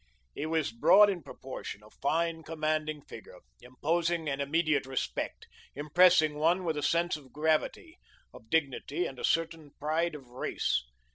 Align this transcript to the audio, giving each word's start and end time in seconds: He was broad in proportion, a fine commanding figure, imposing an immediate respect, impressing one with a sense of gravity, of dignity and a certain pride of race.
He 0.33 0.47
was 0.47 0.71
broad 0.71 1.11
in 1.11 1.21
proportion, 1.21 1.83
a 1.83 1.91
fine 1.91 2.41
commanding 2.41 3.03
figure, 3.03 3.37
imposing 3.61 4.27
an 4.27 4.41
immediate 4.41 4.87
respect, 4.87 5.45
impressing 5.75 6.33
one 6.39 6.63
with 6.63 6.75
a 6.75 6.81
sense 6.81 7.17
of 7.17 7.31
gravity, 7.31 7.99
of 8.33 8.49
dignity 8.49 9.05
and 9.05 9.19
a 9.19 9.23
certain 9.23 9.69
pride 9.79 10.15
of 10.15 10.25
race. 10.31 10.83